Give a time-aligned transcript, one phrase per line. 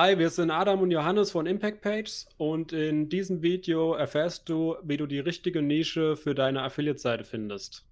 [0.00, 4.76] Hi, wir sind Adam und Johannes von Impact Pages und in diesem Video erfährst du,
[4.84, 7.84] wie du die richtige Nische für deine Affiliate-Seite findest.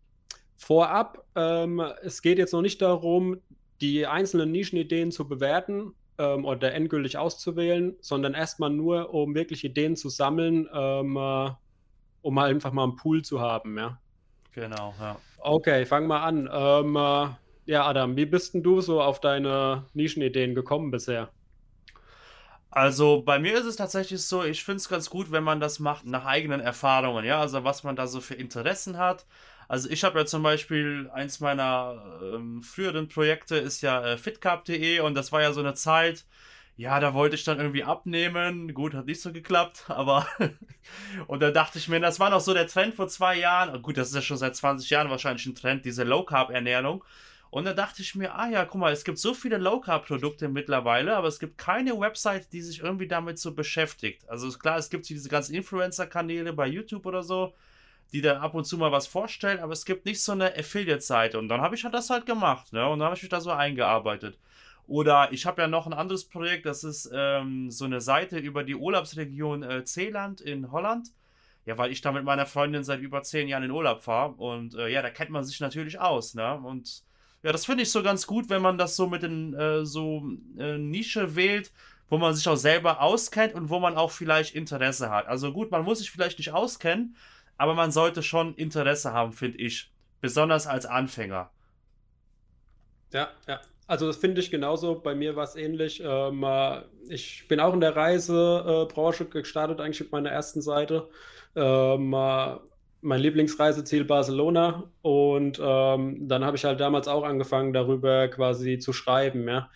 [0.57, 3.41] Vorab, ähm, es geht jetzt noch nicht darum,
[3.81, 9.97] die einzelnen Nischenideen zu bewerten ähm, oder endgültig auszuwählen, sondern erstmal nur, um wirklich Ideen
[9.97, 11.51] zu sammeln, ähm, äh,
[12.23, 14.01] um halt einfach mal einen Pool zu haben, ja.
[14.53, 15.17] Genau, ja.
[15.39, 16.49] Okay, fang mal an.
[16.53, 17.35] Ähm, äh,
[17.69, 21.31] ja, Adam, wie bist denn du so auf deine Nischenideen gekommen bisher?
[22.77, 25.79] Also bei mir ist es tatsächlich so, ich finde es ganz gut, wenn man das
[25.79, 29.25] macht nach eigenen Erfahrungen, ja, also was man da so für Interessen hat.
[29.67, 35.01] Also ich habe ja zum Beispiel eins meiner ähm, früheren Projekte ist ja äh, fitcarb.de
[35.01, 36.27] und das war ja so eine Zeit,
[36.77, 38.75] ja, da wollte ich dann irgendwie abnehmen.
[38.75, 40.27] Gut, hat nicht so geklappt, aber
[41.29, 43.81] und da dachte ich mir, das war noch so der Trend vor zwei Jahren.
[43.81, 47.03] Gut, das ist ja schon seit 20 Jahren wahrscheinlich ein Trend, diese Low Carb Ernährung.
[47.57, 51.17] Und da dachte ich mir, ah ja, guck mal, es gibt so viele Low-Carb-Produkte mittlerweile,
[51.17, 54.29] aber es gibt keine Website, die sich irgendwie damit so beschäftigt.
[54.29, 57.55] Also klar, es gibt diese ganzen Influencer-Kanäle bei YouTube oder so,
[58.13, 61.39] die dann ab und zu mal was vorstellen, aber es gibt nicht so eine Affiliate-Seite.
[61.39, 62.87] Und dann habe ich halt das halt gemacht, ne?
[62.87, 64.39] Und dann habe ich mich da so eingearbeitet.
[64.87, 68.65] Oder ich habe ja noch ein anderes Projekt, das ist ähm, so eine Seite über
[68.65, 71.09] die Urlaubsregion äh, Zeeland in Holland.
[71.65, 74.35] Ja, weil ich da mit meiner Freundin seit über zehn Jahren in Urlaub fahre.
[74.35, 76.53] Und äh, ja, da kennt man sich natürlich aus, ne?
[76.61, 77.06] Und
[77.47, 80.29] ja, das finde ich so ganz gut, wenn man das so mit den äh, so
[80.59, 81.71] äh, Nische wählt,
[82.09, 85.29] wo man sich auch selber auskennt und wo man auch vielleicht Interesse hat.
[85.29, 87.15] Also gut, man muss sich vielleicht nicht auskennen,
[87.57, 89.93] aber man sollte schon Interesse haben, finde ich.
[90.21, 91.53] Besonders als Anfänger.
[93.13, 93.61] Ja, ja.
[93.87, 94.99] Also das finde ich genauso.
[94.99, 96.03] Bei mir war es ähnlich.
[96.05, 101.09] Ähm, äh, ich bin auch in der Reisebranche gestartet, eigentlich mit meiner ersten Seite.
[101.55, 102.57] Ähm, äh,
[103.07, 108.93] mein Lieblingsreiseziel Barcelona und ähm, dann habe ich halt damals auch angefangen, darüber quasi zu
[108.93, 109.71] schreiben, ja,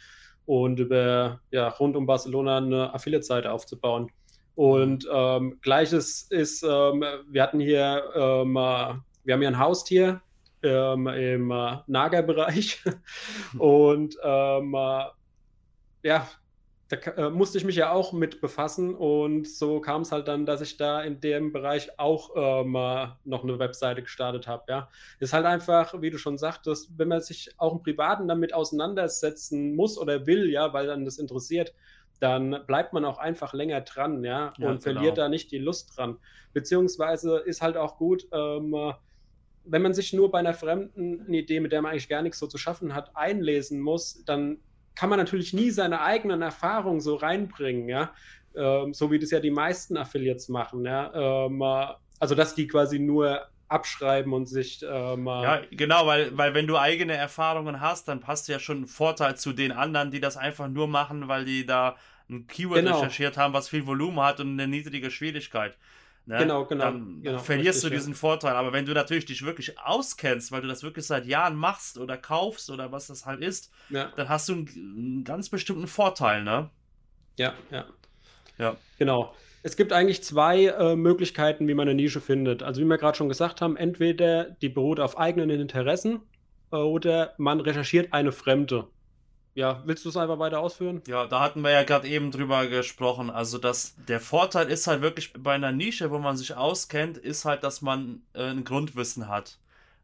[0.46, 4.10] und über, ja, rund um Barcelona eine Affiliate-Seite aufzubauen.
[4.56, 10.20] Und ähm, gleiches ist, ähm, wir hatten hier, ähm, äh, wir haben hier ein Haustier
[10.64, 12.82] ähm, im äh, Nagerbereich
[13.58, 15.04] und ähm, äh,
[16.02, 16.28] ja,
[16.90, 20.44] da äh, musste ich mich ja auch mit befassen und so kam es halt dann,
[20.44, 24.64] dass ich da in dem Bereich auch äh, mal noch eine Webseite gestartet habe.
[24.68, 24.88] Ja,
[25.20, 29.76] ist halt einfach, wie du schon sagtest, wenn man sich auch im Privaten damit auseinandersetzen
[29.76, 31.74] muss oder will, ja, weil dann das interessiert,
[32.18, 34.80] dann bleibt man auch einfach länger dran, ja, ja und genau.
[34.80, 36.18] verliert da nicht die Lust dran.
[36.52, 38.74] Beziehungsweise ist halt auch gut, ähm,
[39.64, 42.48] wenn man sich nur bei einer fremden Idee, mit der man eigentlich gar nichts so
[42.48, 44.58] zu schaffen hat, einlesen muss, dann
[45.00, 48.12] kann man natürlich nie seine eigenen Erfahrungen so reinbringen, ja.
[48.55, 51.47] Ähm, so wie das ja die meisten Affiliates machen, ja.
[51.47, 51.62] Ähm,
[52.19, 56.77] also, dass die quasi nur abschreiben und sich ähm, Ja, genau, weil, weil wenn du
[56.77, 60.69] eigene Erfahrungen hast, dann passt ja schon ein Vorteil zu den anderen, die das einfach
[60.69, 61.97] nur machen, weil die da
[62.28, 62.97] ein Keyword genau.
[62.97, 65.78] recherchiert haben, was viel Volumen hat und eine niedrige Schwierigkeit.
[66.26, 66.38] Ne?
[66.38, 66.84] Genau, genau.
[66.84, 68.19] Dann genau, verlierst richtig, du diesen ja.
[68.19, 68.54] Vorteil.
[68.54, 72.16] Aber wenn du natürlich dich wirklich auskennst, weil du das wirklich seit Jahren machst oder
[72.16, 74.12] kaufst oder was das halt ist, ja.
[74.16, 76.70] dann hast du einen, einen, ganz bestimmten Vorteil, ne?
[77.36, 77.86] Ja, ja.
[78.58, 78.76] Ja.
[78.98, 79.34] Genau.
[79.62, 82.62] Es gibt eigentlich zwei äh, Möglichkeiten, wie man eine Nische findet.
[82.62, 86.20] Also wie wir gerade schon gesagt haben, entweder die beruht auf eigenen Interessen
[86.72, 88.87] äh, oder man recherchiert eine fremde.
[89.55, 91.03] Ja, willst du es einfach weiter ausführen?
[91.06, 93.31] Ja, da hatten wir ja gerade eben drüber gesprochen.
[93.31, 97.44] Also, dass der Vorteil ist halt wirklich bei einer Nische, wo man sich auskennt, ist
[97.44, 99.59] halt, dass man äh, ein Grundwissen hat.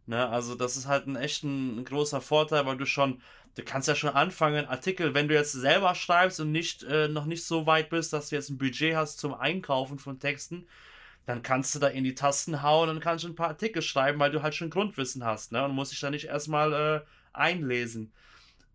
[0.06, 0.28] Ne?
[0.28, 3.20] Also, das ist halt ein echt ein, ein, großer Vorteil, weil du schon,
[3.54, 7.26] du kannst ja schon anfangen, Artikel, wenn du jetzt selber schreibst und nicht äh, noch
[7.26, 10.66] nicht so weit bist, dass du jetzt ein Budget hast zum Einkaufen von Texten,
[11.24, 14.30] dann kannst du da in die Tasten hauen und kannst ein paar Artikel schreiben, weil
[14.32, 15.64] du halt schon Grundwissen hast, ne?
[15.64, 17.00] Und musst dich da nicht erstmal äh,
[17.32, 18.12] einlesen.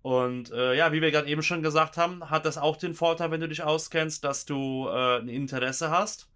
[0.01, 3.29] Und äh, ja, wie wir gerade eben schon gesagt haben, hat das auch den Vorteil,
[3.29, 6.27] wenn du dich auskennst, dass du äh, ein Interesse hast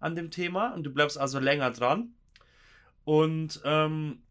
[0.00, 2.14] an dem Thema und du bleibst also länger dran.
[3.04, 4.22] Und ähm,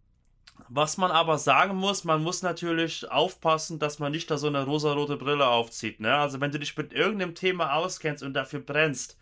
[0.67, 4.63] was man aber sagen muss, man muss natürlich aufpassen, dass man nicht da so eine
[4.65, 5.99] rosarote Brille aufzieht.
[5.99, 6.15] Ne?
[6.15, 9.17] Also wenn du dich mit irgendeinem Thema auskennst und dafür brennst,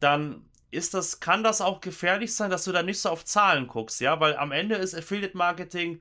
[0.00, 3.66] dann ist das, kann das auch gefährlich sein, dass du da nicht so auf Zahlen
[3.66, 6.00] guckst, ja, weil am Ende ist Affiliate Marketing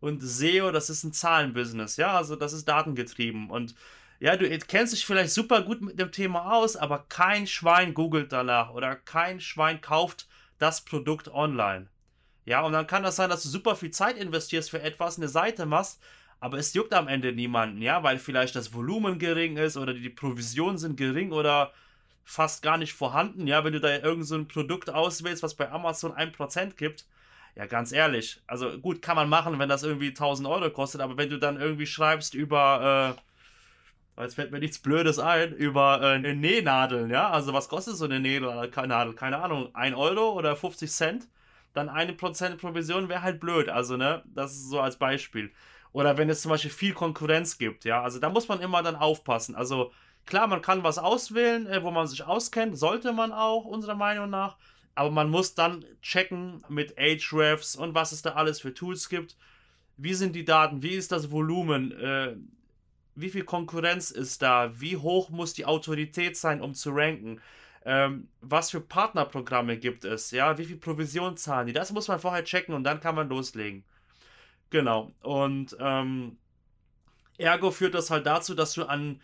[0.00, 3.74] und SEO, das ist ein Zahlenbusiness, ja, also das ist datengetrieben und
[4.20, 8.32] ja, du kennst dich vielleicht super gut mit dem Thema aus, aber kein Schwein googelt
[8.32, 10.26] danach oder kein Schwein kauft
[10.58, 11.86] das Produkt online.
[12.44, 15.28] Ja, und dann kann das sein, dass du super viel Zeit investierst für etwas, eine
[15.28, 16.00] Seite machst,
[16.40, 20.08] aber es juckt am Ende niemanden, ja, weil vielleicht das Volumen gering ist oder die
[20.08, 21.72] Provisionen sind gering oder
[22.24, 26.12] fast gar nicht vorhanden, ja, wenn du da irgend so Produkt auswählst, was bei Amazon
[26.12, 27.06] 1% gibt,
[27.58, 28.40] ja, ganz ehrlich.
[28.46, 31.60] Also gut, kann man machen, wenn das irgendwie 1000 Euro kostet, aber wenn du dann
[31.60, 33.16] irgendwie schreibst über,
[34.20, 37.30] Jetzt fällt mir nichts Blödes ein über äh, Nähnadeln, ja?
[37.30, 38.68] Also was kostet so eine Nähnadel?
[39.14, 41.28] Keine Ahnung, 1 Euro oder 50 Cent?
[41.72, 44.22] Dann eine Prozent Provision wäre halt blöd, also ne?
[44.26, 45.52] Das ist so als Beispiel.
[45.92, 48.02] Oder wenn es zum Beispiel viel Konkurrenz gibt, ja?
[48.02, 49.54] Also da muss man immer dann aufpassen.
[49.54, 49.92] Also
[50.26, 54.30] klar, man kann was auswählen, äh, wo man sich auskennt, sollte man auch, unserer Meinung
[54.30, 54.56] nach.
[54.98, 59.36] Aber man muss dann checken mit Ahrefs und was es da alles für Tools gibt.
[59.96, 60.82] Wie sind die Daten?
[60.82, 61.92] Wie ist das Volumen?
[61.92, 62.34] Äh,
[63.14, 64.72] wie viel Konkurrenz ist da?
[64.80, 67.40] Wie hoch muss die Autorität sein, um zu ranken?
[67.84, 70.32] Ähm, was für Partnerprogramme gibt es?
[70.32, 71.72] Ja, wie viel Provision zahlen die?
[71.72, 73.84] Das muss man vorher checken und dann kann man loslegen.
[74.70, 75.12] Genau.
[75.22, 76.38] Und ähm,
[77.36, 79.20] ergo führt das halt dazu, dass du an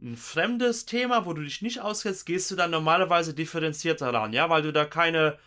[0.00, 4.48] ein fremdes Thema, wo du dich nicht auskennst, gehst du dann normalerweise differenzierter ran, ja,
[4.50, 5.38] weil du da keine,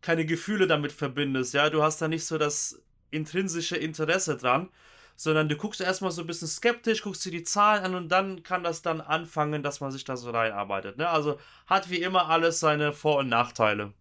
[0.00, 4.70] keine Gefühle damit verbindest, ja, du hast da nicht so das intrinsische Interesse dran
[5.18, 8.44] sondern du guckst erstmal so ein bisschen skeptisch, guckst dir die Zahlen an und dann
[8.44, 10.96] kann das dann anfangen, dass man sich da so reinarbeitet.
[10.96, 11.08] Ne?
[11.08, 13.92] Also hat wie immer alles seine Vor- und Nachteile.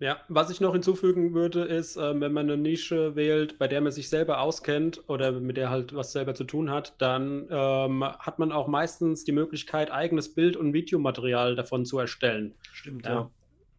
[0.00, 3.82] Ja, was ich noch hinzufügen würde, ist, äh, wenn man eine Nische wählt, bei der
[3.82, 8.02] man sich selber auskennt oder mit der halt was selber zu tun hat, dann ähm,
[8.02, 12.54] hat man auch meistens die Möglichkeit, eigenes Bild- und Videomaterial davon zu erstellen.
[12.72, 13.12] Stimmt, ja.
[13.12, 13.30] ja.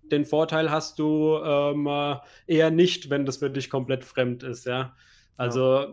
[0.03, 1.89] Den Vorteil hast du ähm,
[2.45, 4.95] eher nicht, wenn das für dich komplett fremd ist, ja.
[5.38, 5.88] Also ja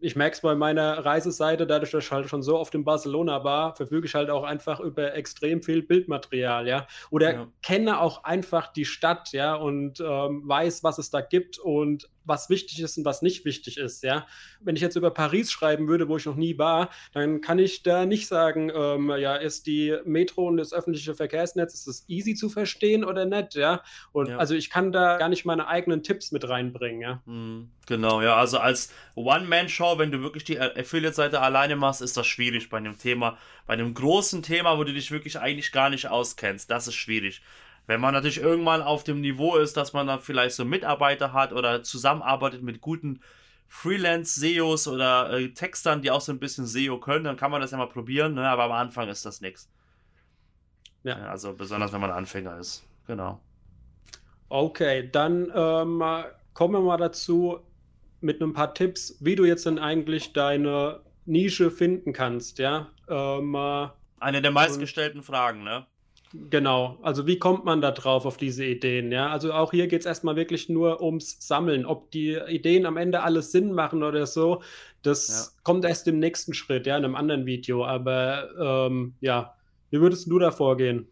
[0.00, 3.44] ich merke es bei meiner Reiseseite, dadurch, dass ich halt schon so oft in Barcelona
[3.44, 6.86] war, verfüge ich halt auch einfach über extrem viel Bildmaterial, ja.
[7.10, 7.46] Oder ja.
[7.62, 12.48] kenne auch einfach die Stadt, ja, und ähm, weiß, was es da gibt und was
[12.48, 14.26] wichtig ist und was nicht wichtig ist, ja.
[14.60, 17.82] Wenn ich jetzt über Paris schreiben würde, wo ich noch nie war, dann kann ich
[17.82, 22.34] da nicht sagen, ähm, ja, ist die Metro und das öffentliche Verkehrsnetz, ist das easy
[22.34, 23.82] zu verstehen oder nicht, ja.
[24.12, 24.38] Und ja.
[24.38, 27.22] also ich kann da gar nicht meine eigenen Tipps mit reinbringen, ja.
[27.26, 32.26] Mhm, genau, ja, also als One-Man-Show, wenn du wirklich die Affiliate-Seite alleine machst, ist das
[32.26, 33.36] schwierig bei einem Thema,
[33.66, 37.42] bei einem großen Thema, wo du dich wirklich eigentlich gar nicht auskennst, das ist schwierig.
[37.90, 41.52] Wenn man natürlich irgendwann auf dem Niveau ist, dass man dann vielleicht so Mitarbeiter hat
[41.52, 43.18] oder zusammenarbeitet mit guten
[43.66, 47.72] Freelance-SEOs oder äh, Textern, die auch so ein bisschen SEO können, dann kann man das
[47.72, 48.48] ja mal probieren, ne?
[48.48, 49.68] aber am Anfang ist das nichts.
[51.02, 51.16] Ja.
[51.16, 52.86] Also besonders wenn man Anfänger ist.
[53.08, 53.40] Genau.
[54.48, 56.00] Okay, dann ähm,
[56.54, 57.58] kommen wir mal dazu
[58.20, 62.86] mit ein paar Tipps, wie du jetzt denn eigentlich deine Nische finden kannst, ja.
[63.08, 63.56] Ähm,
[64.20, 65.88] Eine der meistgestellten Fragen, ne?
[66.32, 69.10] Genau, also wie kommt man da drauf auf diese Ideen?
[69.10, 71.84] Ja, also auch hier geht es erstmal wirklich nur ums Sammeln.
[71.84, 74.62] Ob die Ideen am Ende alles Sinn machen oder so,
[75.02, 75.62] das ja.
[75.64, 77.84] kommt erst im nächsten Schritt, ja, in einem anderen Video.
[77.84, 78.48] Aber
[78.88, 79.56] ähm, ja,
[79.90, 81.08] wie würdest du da vorgehen?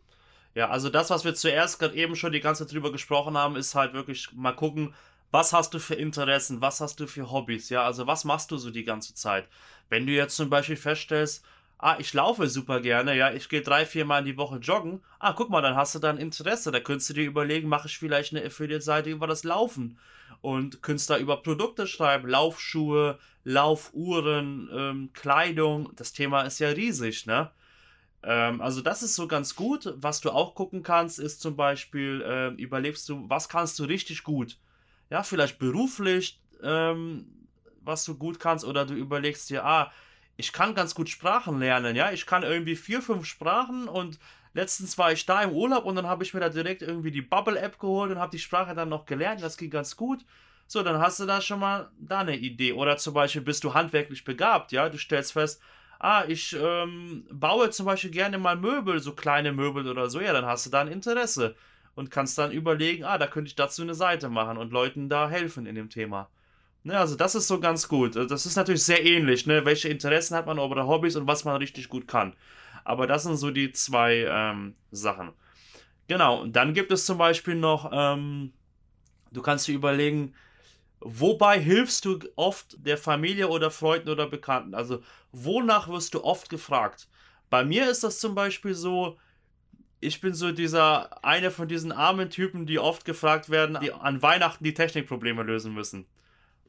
[0.54, 3.56] Ja, also das, was wir zuerst gerade eben schon die ganze Zeit drüber gesprochen haben,
[3.56, 4.94] ist halt wirklich mal gucken,
[5.30, 8.56] was hast du für Interessen, was hast du für Hobbys, ja, also was machst du
[8.56, 9.46] so die ganze Zeit?
[9.88, 11.44] Wenn du jetzt zum Beispiel feststellst,
[11.80, 15.00] Ah, ich laufe super gerne, ja, ich gehe drei, vier Mal in die Woche joggen.
[15.20, 16.72] Ah, guck mal, dann hast du da ein Interesse.
[16.72, 19.96] Da könntest du dir überlegen, mache ich vielleicht eine Affiliate-Seite über das Laufen.
[20.40, 25.92] Und könntest da über Produkte schreiben, Laufschuhe, Laufuhren, ähm, Kleidung.
[25.94, 27.52] Das Thema ist ja riesig, ne?
[28.24, 29.94] Ähm, also das ist so ganz gut.
[29.98, 34.24] Was du auch gucken kannst, ist zum Beispiel, äh, überlegst du, was kannst du richtig
[34.24, 34.58] gut?
[35.10, 37.26] Ja, vielleicht beruflich, ähm,
[37.82, 39.92] was du gut kannst, oder du überlegst dir, ah,
[40.38, 42.12] ich kann ganz gut Sprachen lernen, ja.
[42.12, 44.20] Ich kann irgendwie vier, fünf Sprachen und
[44.54, 47.22] letztens war ich da im Urlaub und dann habe ich mir da direkt irgendwie die
[47.22, 49.42] Bubble-App geholt und habe die Sprache dann noch gelernt.
[49.42, 50.24] Das ging ganz gut.
[50.68, 52.72] So, dann hast du da schon mal da eine Idee.
[52.72, 54.88] Oder zum Beispiel bist du handwerklich begabt, ja.
[54.88, 55.60] Du stellst fest,
[55.98, 60.20] ah, ich ähm, baue zum Beispiel gerne mal Möbel, so kleine Möbel oder so.
[60.20, 61.56] Ja, dann hast du da ein Interesse
[61.96, 65.28] und kannst dann überlegen, ah, da könnte ich dazu eine Seite machen und Leuten da
[65.28, 66.28] helfen in dem Thema.
[66.88, 68.16] Ne, also das ist so ganz gut.
[68.16, 69.62] Also das ist natürlich sehr ähnlich, ne?
[69.66, 72.32] welche Interessen hat man oder Hobbys und was man richtig gut kann.
[72.82, 75.32] Aber das sind so die zwei ähm, Sachen.
[76.06, 78.54] Genau, und dann gibt es zum Beispiel noch, ähm,
[79.32, 80.32] du kannst dir überlegen,
[81.00, 84.74] wobei hilfst du oft der Familie oder Freunden oder Bekannten?
[84.74, 87.06] Also wonach wirst du oft gefragt?
[87.50, 89.18] Bei mir ist das zum Beispiel so,
[90.00, 94.22] ich bin so dieser, einer von diesen armen Typen, die oft gefragt werden, die an
[94.22, 96.06] Weihnachten die Technikprobleme lösen müssen.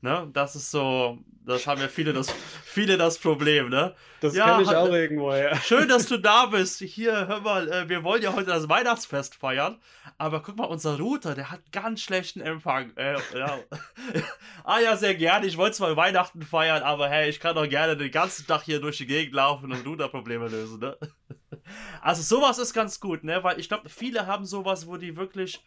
[0.01, 0.29] Ne?
[0.31, 2.31] Das ist so, das haben ja viele das,
[2.63, 3.95] viele das Problem, ne?
[4.21, 5.55] Das ja, kenne ich auch irgendwo, ja.
[5.57, 6.79] Schön, dass du da bist.
[6.79, 9.77] Hier, hör mal, äh, wir wollen ja heute das Weihnachtsfest feiern.
[10.17, 12.95] Aber guck mal, unser Router, der hat ganz schlechten Empfang.
[12.95, 13.59] Äh, ja.
[14.63, 15.47] ah ja, sehr gerne.
[15.47, 18.79] Ich wollte zwar Weihnachten feiern, aber hey, ich kann doch gerne den ganzen Tag hier
[18.79, 20.97] durch die Gegend laufen und Routerprobleme lösen, ne?
[22.01, 23.43] Also sowas ist ganz gut, ne?
[23.43, 25.61] Weil ich glaube, viele haben sowas, wo die wirklich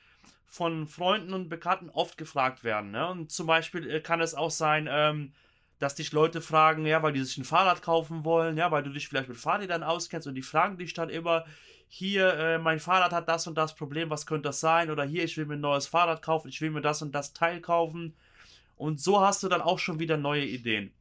[0.53, 2.91] von Freunden und Bekannten oft gefragt werden.
[2.91, 3.09] Ne?
[3.09, 5.33] Und zum Beispiel äh, kann es auch sein, ähm,
[5.79, 8.91] dass dich Leute fragen, ja, weil die sich ein Fahrrad kaufen wollen, ja, weil du
[8.91, 11.47] dich vielleicht mit Fahrrädern auskennst und die fragen dich dann immer,
[11.89, 14.91] hier, äh, mein Fahrrad hat das und das Problem, was könnte das sein?
[14.91, 17.33] Oder hier, ich will mir ein neues Fahrrad kaufen, ich will mir das und das
[17.33, 18.15] Teil kaufen.
[18.77, 20.93] Und so hast du dann auch schon wieder neue Ideen.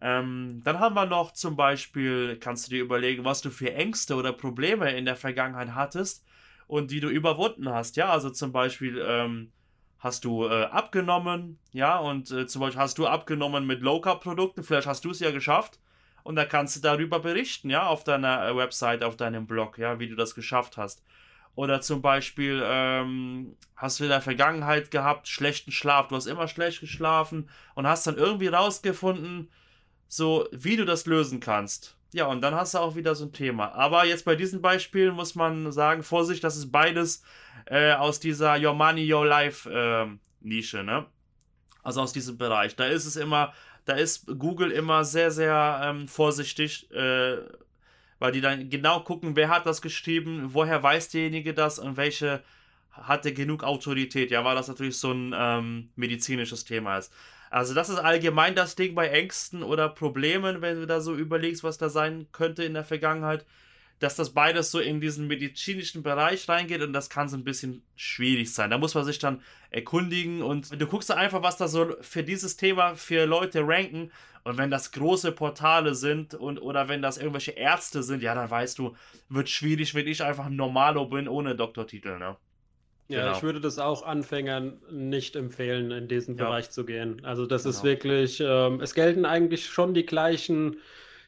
[0.00, 4.16] Ähm, dann haben wir noch zum Beispiel, kannst du dir überlegen, was du für Ängste
[4.16, 6.24] oder Probleme in der Vergangenheit hattest
[6.66, 7.96] und die du überwunden hast.
[7.96, 9.52] Ja, also zum Beispiel ähm,
[9.98, 14.86] hast du äh, abgenommen, ja, und äh, zum Beispiel hast du abgenommen mit Low-Carb-Produkten, vielleicht
[14.86, 15.78] hast du es ja geschafft
[16.22, 19.98] und da kannst du darüber berichten, ja, auf deiner äh, Website, auf deinem Blog, ja,
[19.98, 21.02] wie du das geschafft hast.
[21.54, 26.48] Oder zum Beispiel ähm, hast du in der Vergangenheit gehabt schlechten Schlaf, du hast immer
[26.48, 29.50] schlecht geschlafen und hast dann irgendwie rausgefunden,
[30.08, 31.96] so wie du das lösen kannst.
[32.14, 33.72] Ja, und dann hast du auch wieder so ein Thema.
[33.72, 37.24] Aber jetzt bei diesen Beispielen muss man sagen, Vorsicht, das ist beides
[37.66, 40.06] äh, aus dieser Your Money, Your Life äh,
[40.40, 41.06] Nische, ne?
[41.82, 42.76] Also aus diesem Bereich.
[42.76, 43.52] Da ist es immer,
[43.84, 47.38] da ist Google immer sehr, sehr ähm, vorsichtig, äh,
[48.20, 52.44] weil die dann genau gucken, wer hat das geschrieben, woher weiß derjenige das und welche
[52.92, 54.30] hatte genug Autorität.
[54.30, 57.12] Ja, weil das natürlich so ein ähm, medizinisches Thema ist.
[57.54, 61.62] Also das ist allgemein das Ding bei Ängsten oder Problemen, wenn du da so überlegst,
[61.62, 63.46] was da sein könnte in der Vergangenheit,
[64.00, 67.84] dass das beides so in diesen medizinischen Bereich reingeht und das kann so ein bisschen
[67.94, 68.70] schwierig sein.
[68.70, 72.56] Da muss man sich dann erkundigen und du guckst einfach, was da so für dieses
[72.56, 74.10] Thema für Leute ranken
[74.42, 78.50] und wenn das große Portale sind und oder wenn das irgendwelche Ärzte sind, ja, dann
[78.50, 78.96] weißt du,
[79.28, 82.36] wird schwierig, wenn ich einfach ein Normalo bin ohne Doktortitel, ne?
[83.08, 83.36] Ja, genau.
[83.36, 86.44] ich würde das auch Anfängern nicht empfehlen, in diesen ja.
[86.44, 87.22] Bereich zu gehen.
[87.24, 87.74] Also das genau.
[87.74, 90.78] ist wirklich, ähm, es gelten eigentlich schon die gleichen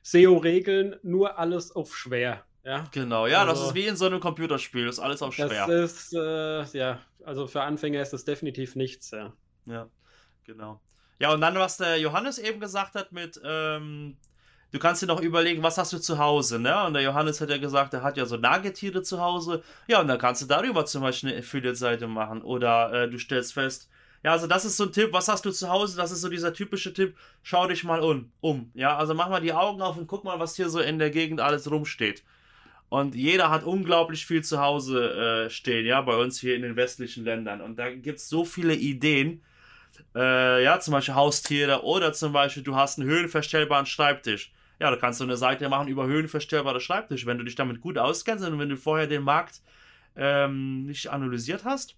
[0.02, 2.44] SEO-Regeln, nur alles auf schwer.
[2.64, 2.88] Ja?
[2.92, 5.66] Genau, ja, also, das ist wie in so einem Computerspiel, das ist alles auf schwer.
[5.66, 9.32] Das ist, äh, ja, also für Anfänger ist das definitiv nichts, ja.
[9.66, 9.88] Ja,
[10.44, 10.80] genau.
[11.18, 14.16] Ja, und dann, was der Johannes eben gesagt hat mit, ähm,
[14.76, 16.84] du kannst dir noch überlegen, was hast du zu Hause, ne?
[16.84, 19.62] Und der Johannes hat ja gesagt, er hat ja so Nagetiere zu Hause.
[19.88, 22.42] Ja, und dann kannst du darüber zum Beispiel eine Affiliate-Seite machen.
[22.42, 23.88] Oder äh, du stellst fest,
[24.22, 25.96] ja, also das ist so ein Tipp, was hast du zu Hause?
[25.96, 28.30] Das ist so dieser typische Tipp, schau dich mal um.
[28.40, 28.70] um.
[28.74, 31.10] Ja, also mach mal die Augen auf und guck mal, was hier so in der
[31.10, 32.22] Gegend alles rumsteht.
[32.90, 36.76] Und jeder hat unglaublich viel zu Hause äh, stehen, ja, bei uns hier in den
[36.76, 37.62] westlichen Ländern.
[37.62, 39.42] Und da gibt es so viele Ideen,
[40.14, 44.52] äh, ja, zum Beispiel Haustiere oder zum Beispiel du hast einen höhenverstellbaren Schreibtisch.
[44.78, 47.98] Ja, da kannst du eine Seite machen über höhenverstellbare Schreibtisch, wenn du dich damit gut
[47.98, 49.62] auskennst und wenn du vorher den Markt
[50.16, 51.96] ähm, nicht analysiert hast.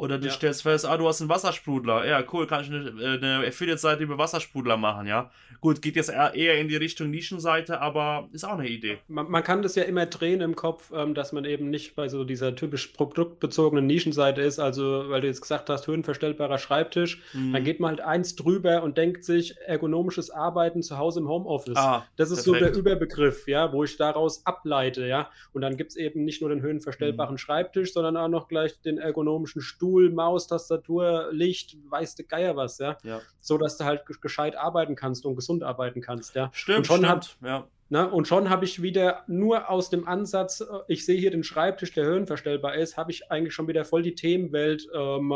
[0.00, 0.32] Oder du ja.
[0.32, 2.06] stellst fest, ah, du hast einen Wassersprudler.
[2.06, 5.30] Ja, cool, kann ich eine, äh, eine Affiliate-Seite über Wassersprudler machen, ja.
[5.60, 8.96] Gut, geht jetzt eher in die Richtung Nischenseite, aber ist auch eine Idee.
[9.08, 12.08] Man, man kann das ja immer drehen im Kopf, ähm, dass man eben nicht bei
[12.08, 14.58] so dieser typisch produktbezogenen Nischenseite ist.
[14.58, 17.52] Also, weil du jetzt gesagt hast, höhenverstellbarer Schreibtisch, mhm.
[17.52, 21.76] dann geht man halt eins drüber und denkt sich, ergonomisches Arbeiten zu Hause im Homeoffice.
[21.76, 22.64] Ah, das ist perfekt.
[22.64, 25.28] so der Überbegriff, ja, wo ich daraus ableite, ja.
[25.52, 27.38] Und dann gibt es eben nicht nur den höhenverstellbaren mhm.
[27.38, 32.54] Schreibtisch, sondern auch noch gleich den ergonomischen Stuhl Stuhl, Maus, Tastatur, Licht, weißt du Geier
[32.56, 32.96] was, ja?
[33.02, 33.20] ja.
[33.40, 36.50] So dass du halt gescheit arbeiten kannst und gesund arbeiten kannst, ja.
[36.52, 37.66] Stimmt, und schon stimmt, hat, ja.
[37.88, 41.42] Ne, und schon habe ich wieder nur aus dem Ansatz, äh, ich sehe hier den
[41.42, 45.32] Schreibtisch, der höhenverstellbar ist, habe ich eigentlich schon wieder voll die Themenwelt, ähm,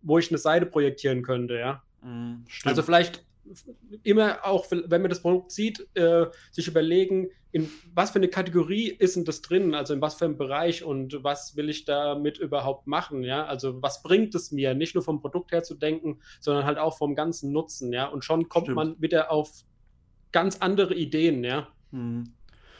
[0.00, 1.82] wo ich eine Seite projektieren könnte, ja.
[2.00, 3.26] Mm, also vielleicht
[4.02, 8.88] immer auch, wenn man das Produkt sieht, äh, sich überlegen, in was für eine Kategorie
[8.88, 12.38] ist denn das drin, also in was für einem Bereich und was will ich damit
[12.38, 16.20] überhaupt machen, ja, also was bringt es mir, nicht nur vom Produkt her zu denken,
[16.40, 18.76] sondern halt auch vom ganzen Nutzen, ja, und schon kommt Stimmt.
[18.76, 19.50] man wieder auf
[20.32, 21.68] ganz andere Ideen, ja.
[21.92, 22.34] Hm.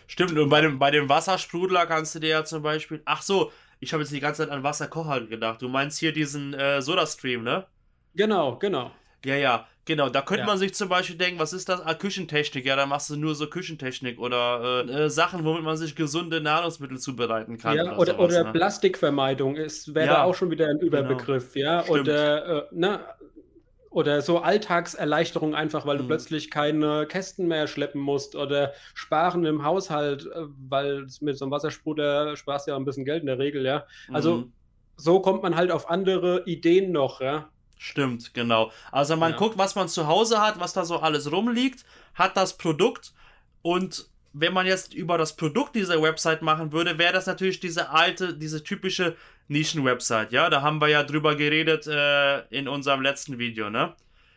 [0.06, 3.52] Stimmt, und bei dem, bei dem Wassersprudler kannst du dir ja zum Beispiel, ach so,
[3.80, 7.42] ich habe jetzt die ganze Zeit an Wasserkocher gedacht, du meinst hier diesen äh, Soda-Stream,
[7.44, 7.66] ne?
[8.14, 8.90] Genau, genau.
[9.24, 10.08] Ja, ja, genau.
[10.08, 10.46] Da könnte ja.
[10.46, 11.80] man sich zum Beispiel denken, was ist das?
[11.80, 12.64] Ah, Küchentechnik.
[12.64, 16.40] Ja, da machst du nur so Küchentechnik oder äh, äh, Sachen, womit man sich gesunde
[16.40, 17.76] Nahrungsmittel zubereiten kann.
[17.76, 18.52] Ja, oder, oder, sowas, oder ne?
[18.52, 20.12] Plastikvermeidung wäre ja.
[20.14, 20.86] da auch schon wieder ein genau.
[20.86, 21.66] Überbegriff, genau.
[21.66, 21.82] ja.
[21.82, 22.00] Stimmt.
[22.00, 23.00] Oder, äh, na,
[23.94, 26.08] oder so Alltagserleichterung einfach, weil du mhm.
[26.08, 31.52] plötzlich keine Kästen mehr schleppen musst oder sparen im Haushalt, äh, weil mit so einem
[31.52, 33.86] Wassersprudel sparst du ja ein bisschen Geld in der Regel, ja.
[34.12, 34.52] Also mhm.
[34.96, 37.48] so kommt man halt auf andere Ideen noch, ja.
[37.78, 38.72] Stimmt, genau.
[38.92, 39.36] Also man ja.
[39.36, 43.12] guckt, was man zu Hause hat, was da so alles rumliegt, hat das Produkt
[43.62, 47.90] und wenn man jetzt über das Produkt dieser Website machen würde, wäre das natürlich diese
[47.90, 49.16] alte, diese typische
[49.48, 50.32] Nischen-Website.
[50.32, 53.94] Ja, da haben wir ja drüber geredet äh, in unserem letzten Video, ne?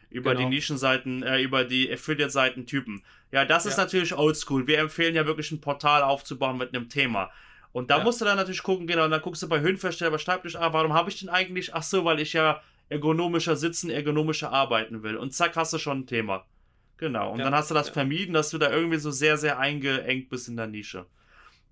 [0.09, 0.47] Über genau.
[0.47, 3.03] die Nischenseiten, äh, über die Affiliate-Seiten-Typen.
[3.31, 3.71] Ja, das ja.
[3.71, 4.67] ist natürlich oldschool.
[4.67, 7.31] Wir empfehlen ja wirklich ein Portal aufzubauen mit einem Thema.
[7.73, 8.03] Und da ja.
[8.03, 10.93] musst du dann natürlich gucken, genau, und dann guckst du bei Höhenverstellbar Schreibtisch, ah, warum
[10.93, 11.73] habe ich denn eigentlich?
[11.73, 15.17] Ach so, weil ich ja ergonomischer sitzen, ergonomischer arbeiten will.
[15.17, 16.45] Und zack, hast du schon ein Thema.
[16.97, 17.31] Genau.
[17.31, 17.93] Und ja, dann hast du das ja.
[17.93, 21.05] vermieden, dass du da irgendwie so sehr, sehr eingeengt bist in der Nische.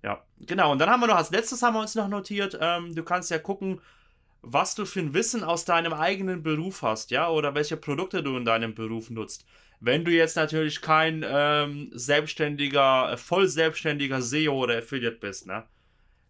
[0.02, 0.72] Ja, genau.
[0.72, 3.30] Und dann haben wir noch als letztes haben wir uns noch notiert, ähm, du kannst
[3.30, 3.80] ja gucken,
[4.42, 8.36] was du für ein Wissen aus deinem eigenen Beruf hast, ja, oder welche Produkte du
[8.36, 9.44] in deinem Beruf nutzt.
[9.80, 15.64] Wenn du jetzt natürlich kein ähm, selbstständiger, voll selbstständiger SEO oder Affiliate bist, ne,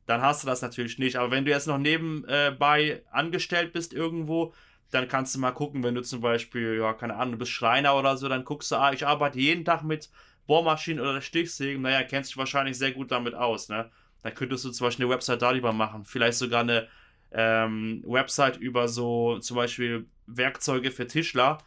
[0.07, 1.16] dann hast du das natürlich nicht.
[1.16, 4.55] Aber wenn du jetzt noch nebenbei angestellt bist irgendwo,
[4.90, 7.97] dann kannst du mal gucken, wenn du zum Beispiel, ja, keine Ahnung, du bist Schreiner
[7.97, 10.11] oder so, dann guckst du, ah, ich arbeite jeden Tag mit
[10.47, 13.90] Bohrmaschinen oder Stichsägen, naja, kennst dich wahrscheinlich sehr gut damit aus, ne?
[14.23, 16.05] Dann könntest du zum Beispiel eine Website darüber machen.
[16.05, 16.88] Vielleicht sogar eine
[17.33, 21.59] ähm, Website über so zum Beispiel Werkzeuge für Tischler.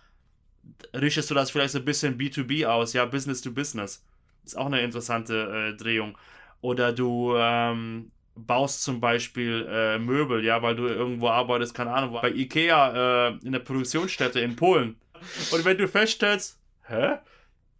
[0.94, 4.06] Richtest du das vielleicht so ein bisschen B2B aus, ja, Business to Business.
[4.44, 6.18] Ist auch eine interessante äh, Drehung.
[6.62, 12.14] Oder du ähm, baust zum Beispiel äh, Möbel, ja, weil du irgendwo arbeitest, keine Ahnung,
[12.22, 15.00] bei Ikea äh, in der Produktionsstätte in Polen.
[15.52, 17.18] Und wenn du feststellst, hä?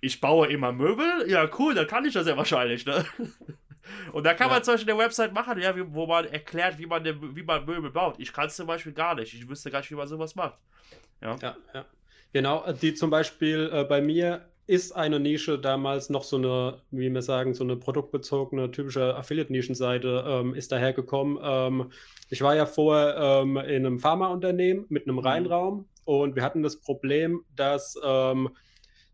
[0.02, 1.30] Ich baue immer Möbel?
[1.30, 3.06] Ja, cool, dann kann ich das ja wahrscheinlich, ne?
[4.12, 4.56] Und da kann ja.
[4.56, 7.90] man zum Beispiel eine Website machen, ja, wo man erklärt, wie man, wie man Möbel
[7.90, 8.16] baut.
[8.20, 9.34] Ich kann es zum Beispiel gar nicht.
[9.34, 10.58] Ich wüsste gar nicht, wie man sowas macht.
[11.22, 11.58] Ja, ja.
[11.74, 11.86] ja.
[12.32, 17.12] Genau, die zum Beispiel äh, bei mir ist eine Nische damals noch so eine, wie
[17.12, 21.40] wir sagen, so eine produktbezogene, typische Affiliate-Nischenseite ähm, ist dahergekommen.
[21.42, 21.92] Ähm,
[22.30, 25.22] ich war ja vorher ähm, in einem Pharmaunternehmen mit einem mhm.
[25.24, 28.50] Reinraum und wir hatten das Problem, dass ähm,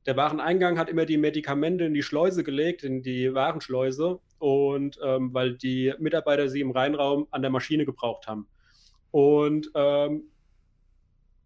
[0.05, 5.33] der Wareneingang hat immer die Medikamente in die Schleuse gelegt, in die Warenschleuse und ähm,
[5.33, 8.49] weil die Mitarbeiter sie im Reinraum an der Maschine gebraucht haben.
[9.11, 10.25] Und ähm,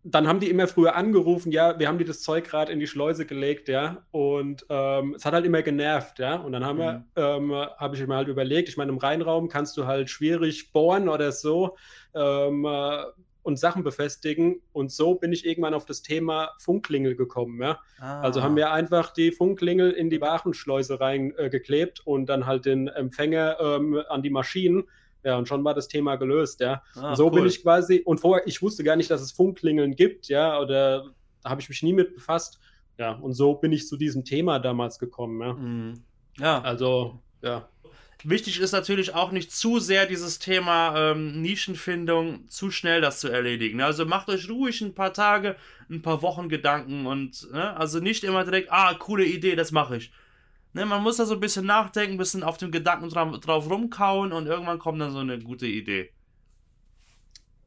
[0.03, 2.87] dann haben die immer früher angerufen, ja, wir haben dir das Zeug gerade in die
[2.87, 6.81] Schleuse gelegt, ja, und ähm, es hat halt immer genervt, ja, und dann haben mhm.
[6.81, 10.71] wir, ähm, habe ich mir halt überlegt, ich meine, im Reinraum kannst du halt schwierig
[10.71, 11.75] bohren oder so
[12.13, 13.03] ähm, äh,
[13.43, 18.21] und Sachen befestigen und so bin ich irgendwann auf das Thema Funkklingel gekommen, ja, ah.
[18.21, 22.87] also haben wir einfach die Funkklingel in die Warenschleuse reingeklebt äh, und dann halt den
[22.87, 24.85] Empfänger ähm, an die Maschinen
[25.23, 26.81] ja, und schon war das Thema gelöst, ja.
[26.95, 27.35] Ah, so cool.
[27.35, 31.13] bin ich quasi, und vorher, ich wusste gar nicht, dass es Funkklingeln gibt, ja, oder
[31.43, 32.59] da habe ich mich nie mit befasst.
[32.97, 35.53] Ja, und so bin ich zu diesem Thema damals gekommen, ja.
[35.53, 35.93] Mhm.
[36.37, 36.61] Ja.
[36.61, 37.69] Also, ja.
[38.25, 43.29] Wichtig ist natürlich auch nicht zu sehr dieses Thema ähm, Nischenfindung, zu schnell das zu
[43.29, 43.79] erledigen.
[43.79, 45.55] Also macht euch ruhig ein paar Tage,
[45.89, 49.95] ein paar Wochen Gedanken und ne, also nicht immer direkt, ah, coole Idee, das mache
[49.95, 50.11] ich.
[50.73, 53.69] Ne, man muss da so ein bisschen nachdenken, ein bisschen auf dem Gedanken drauf, drauf
[53.69, 56.11] rumkauen und irgendwann kommt dann so eine gute Idee.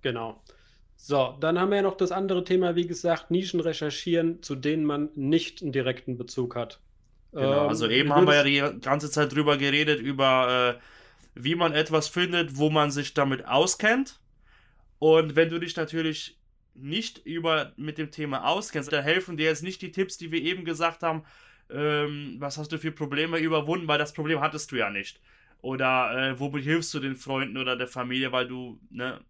[0.03, 0.43] Genau.
[0.97, 4.85] So, dann haben wir ja noch das andere Thema, wie gesagt, Nischen recherchieren, zu denen
[4.85, 6.81] man nicht einen direkten Bezug hat.
[7.33, 10.81] Genau, ähm, also eben haben wir ja die ganze Zeit drüber geredet, über äh,
[11.35, 14.21] wie man etwas findet, wo man sich damit auskennt.
[14.99, 16.39] Und wenn du dich natürlich
[16.75, 20.43] nicht über mit dem Thema auskennst, dann helfen dir jetzt nicht die Tipps, die wir
[20.43, 21.25] eben gesagt haben,
[21.75, 25.21] ähm, was hast du für Probleme überwunden, weil das Problem hattest du ja nicht.
[25.61, 29.21] Oder äh, womit hilfst du den Freunden oder der Familie, weil du, ne,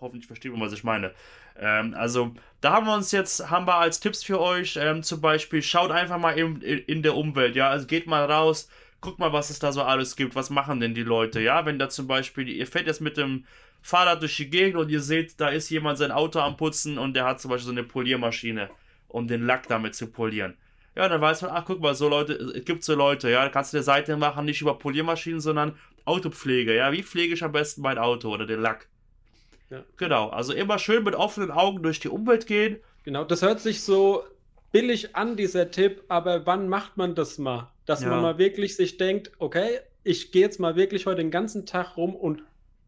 [0.00, 1.12] hoffentlich versteht man, was ich meine.
[1.56, 5.20] Ähm, also, da haben wir uns jetzt, haben wir als Tipps für euch, ähm, zum
[5.20, 8.68] Beispiel, schaut einfach mal in, in der Umwelt, ja, also geht mal raus,
[9.00, 11.78] guckt mal, was es da so alles gibt, was machen denn die Leute, ja, wenn
[11.78, 13.44] da zum Beispiel, ihr fährt jetzt mit dem
[13.82, 17.14] Fahrrad durch die Gegend und ihr seht, da ist jemand sein Auto am Putzen und
[17.14, 18.70] der hat zum Beispiel so eine Poliermaschine,
[19.08, 20.56] um den Lack damit zu polieren.
[20.96, 23.48] Ja, dann weiß man, ach guck mal, so Leute, es gibt so Leute, ja, da
[23.48, 27.52] kannst du eine Seite machen, nicht über Poliermaschinen, sondern Autopflege, ja, wie pflege ich am
[27.52, 28.88] besten mein Auto oder den Lack?
[29.70, 29.84] Ja.
[29.96, 32.78] Genau, also immer schön mit offenen Augen durch die Umwelt gehen.
[33.02, 34.24] Genau, das hört sich so
[34.70, 37.70] billig an, dieser Tipp, aber wann macht man das mal?
[37.86, 38.10] Dass ja.
[38.10, 41.96] man mal wirklich sich denkt, okay, ich gehe jetzt mal wirklich heute den ganzen Tag
[41.96, 42.42] rum und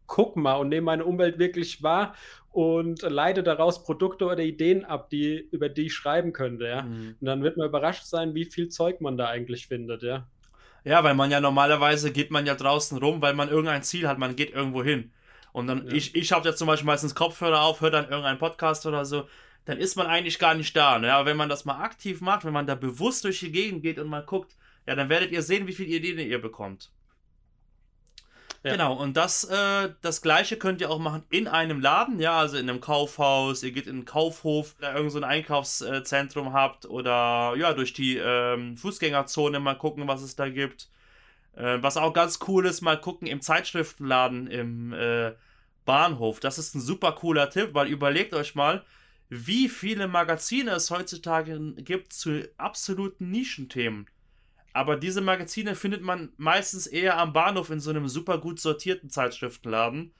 [0.07, 2.15] guck mal und nehme meine Umwelt wirklich wahr
[2.51, 6.81] und leite daraus Produkte oder Ideen ab, die, über die ich schreiben könnte, ja.
[6.81, 7.15] Mhm.
[7.19, 10.27] Und dann wird man überrascht sein, wie viel Zeug man da eigentlich findet, ja.
[10.83, 14.17] Ja, weil man ja normalerweise geht man ja draußen rum, weil man irgendein Ziel hat,
[14.17, 15.11] man geht irgendwo hin.
[15.51, 15.93] Und dann, ja.
[15.93, 19.27] ich, ich habe jetzt zum Beispiel meistens Kopfhörer auf, höre dann irgendeinen Podcast oder so,
[19.65, 20.97] dann ist man eigentlich gar nicht da.
[20.97, 21.13] Ne?
[21.13, 23.99] Aber wenn man das mal aktiv macht, wenn man da bewusst durch die Gegend geht
[23.99, 26.89] und mal guckt, ja, dann werdet ihr sehen, wie viele Ideen ihr bekommt.
[28.67, 28.73] Ja.
[28.73, 32.57] Genau, und das, äh, das gleiche könnt ihr auch machen in einem Laden, ja, also
[32.57, 37.53] in einem Kaufhaus, ihr geht in einen Kaufhof, da irgend so ein Einkaufszentrum habt oder
[37.55, 40.89] ja, durch die ähm, Fußgängerzone mal gucken, was es da gibt.
[41.55, 45.31] Äh, was auch ganz cool ist, mal gucken im Zeitschriftenladen im äh,
[45.85, 46.41] Bahnhof.
[46.41, 48.83] Das ist ein super cooler Tipp, weil überlegt euch mal,
[49.29, 54.07] wie viele Magazine es heutzutage gibt zu absoluten Nischenthemen.
[54.77, 59.09] Aber diese Magazine findet man meistens eher am Bahnhof in so einem super gut sortierten
[59.09, 60.13] Zeitschriftenladen.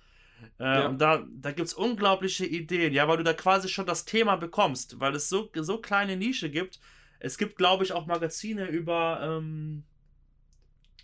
[0.60, 0.88] Äh, ja.
[0.88, 4.36] Und da, da gibt es unglaubliche Ideen, ja, weil du da quasi schon das Thema
[4.36, 6.80] bekommst, weil es so, so kleine Nische gibt.
[7.20, 9.84] es gibt, glaube ich, auch Magazine über, ähm,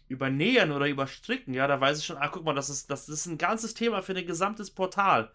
[0.08, 1.54] über Nähen oder über Stricken.
[1.54, 4.02] Ja, da weiß ich schon, ah, guck mal, das ist, das ist ein ganzes Thema
[4.02, 5.32] für ein gesamtes Portal.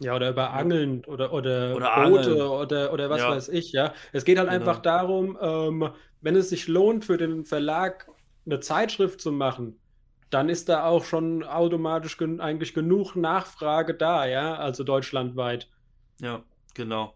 [0.00, 2.40] Ja, oder über Angeln oder, oder, oder Boote Angeln.
[2.40, 3.30] oder, oder was ja.
[3.30, 3.92] weiß ich, ja.
[4.12, 4.60] Es geht halt genau.
[4.60, 8.08] einfach darum, ähm, wenn es sich lohnt, für den Verlag
[8.46, 9.78] eine Zeitschrift zu machen,
[10.30, 15.68] dann ist da auch schon automatisch gen eigentlich genug Nachfrage da, ja, also deutschlandweit.
[16.20, 16.42] Ja,
[16.74, 17.14] genau.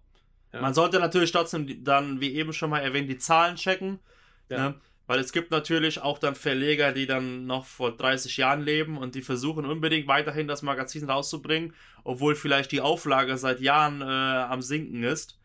[0.52, 0.60] Ja.
[0.60, 4.00] Man sollte natürlich trotzdem dann, wie eben schon mal erwähnt, die Zahlen checken.
[4.48, 4.70] Ja.
[4.70, 4.74] Ne?
[5.06, 9.14] Weil es gibt natürlich auch dann Verleger, die dann noch vor 30 Jahren leben und
[9.14, 14.62] die versuchen unbedingt weiterhin das Magazin rauszubringen, obwohl vielleicht die Auflage seit Jahren äh, am
[14.62, 15.38] Sinken ist.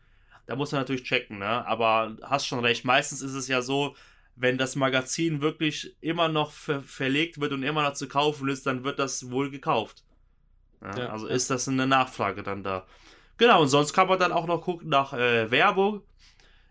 [0.46, 1.66] Da muss man natürlich checken, ne?
[1.66, 2.84] Aber hast schon recht.
[2.84, 3.94] Meistens ist es ja so,
[4.36, 8.66] wenn das Magazin wirklich immer noch ver verlegt wird und immer noch zu kaufen ist,
[8.66, 10.04] dann wird das wohl gekauft.
[10.80, 11.34] Ja, ja, also ja.
[11.34, 12.86] ist das eine Nachfrage dann da.
[13.36, 16.02] Genau, und sonst kann man dann auch noch gucken nach äh, Werbung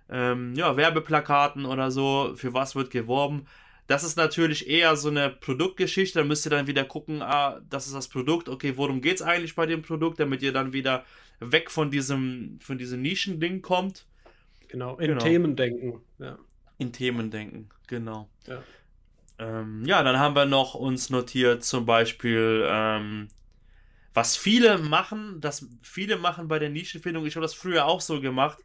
[0.09, 3.45] ähm, ja, Werbeplakaten oder so, für was wird geworben.
[3.87, 6.19] Das ist natürlich eher so eine Produktgeschichte.
[6.19, 9.21] Da müsst ihr dann wieder gucken, ah, das ist das Produkt, okay, worum geht es
[9.21, 11.05] eigentlich bei dem Produkt, damit ihr dann wieder
[11.39, 14.05] weg von diesem, von diesem Nischending kommt.
[14.67, 15.23] Genau, in genau.
[15.23, 16.01] Themen denken.
[16.19, 16.37] Ja.
[16.77, 18.29] In Themen denken, genau.
[18.45, 18.61] Ja.
[19.39, 23.29] Ähm, ja, dann haben wir noch uns notiert, zum Beispiel, ähm,
[24.13, 28.19] was viele machen, das viele machen bei der Nischenfindung, ich habe das früher auch so
[28.19, 28.59] gemacht,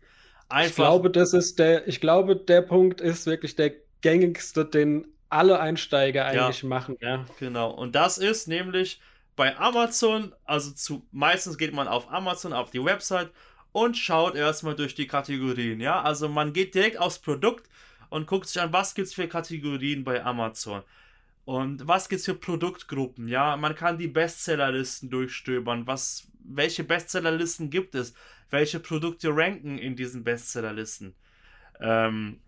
[0.52, 0.68] Einfach.
[0.68, 5.58] Ich glaube, das ist der, ich glaube, der Punkt ist wirklich der gängigste, den alle
[5.60, 7.24] Einsteiger eigentlich ja, machen, ja.
[7.38, 7.70] Genau.
[7.70, 9.00] Und das ist nämlich
[9.34, 13.30] bei Amazon, also zu, meistens geht man auf Amazon, auf die Website
[13.72, 16.02] und schaut erstmal durch die Kategorien, ja.
[16.02, 17.70] Also man geht direkt aufs Produkt
[18.10, 20.82] und guckt sich an, was gibt es für Kategorien bei Amazon.
[21.46, 23.56] Und was gibt es für Produktgruppen, ja?
[23.56, 25.86] Man kann die Bestsellerlisten durchstöbern.
[25.86, 28.14] Was, welche Bestsellerlisten gibt es?
[28.52, 31.14] Welche Produkte ranken in diesen Bestsellerlisten.
[31.80, 32.40] Ähm,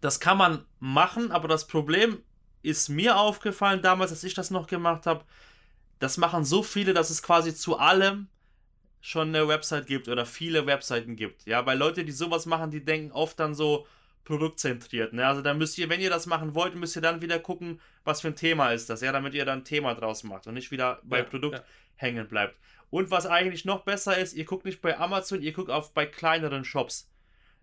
[0.00, 2.22] das kann man machen, aber das Problem
[2.62, 5.24] ist mir aufgefallen damals, als ich das noch gemacht habe.
[5.98, 8.28] Das machen so viele, dass es quasi zu allem
[9.00, 11.46] schon eine Website gibt oder viele Webseiten gibt.
[11.46, 13.86] Ja, weil Leute, die sowas machen, die denken oft dann so
[14.24, 15.12] produktzentriert.
[15.14, 15.26] Ne?
[15.26, 18.20] Also dann müsst ihr, wenn ihr das machen wollt, müsst ihr dann wieder gucken, was
[18.20, 20.70] für ein Thema ist das, ja, damit ihr dann ein Thema draus macht und nicht
[20.70, 21.64] wieder bei ja, Produkt ja.
[21.94, 22.58] hängen bleibt.
[22.90, 26.06] Und was eigentlich noch besser ist, ihr guckt nicht bei Amazon, ihr guckt auf bei
[26.06, 27.10] kleineren Shops.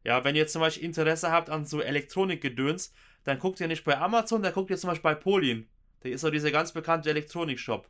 [0.03, 3.97] Ja, wenn ihr zum Beispiel Interesse habt an so Elektronikgedöns, dann guckt ihr nicht bei
[3.97, 5.69] Amazon, dann guckt ihr zum Beispiel bei Polin.
[6.01, 7.87] Da ist so dieser ganz bekannte Elektronikshop.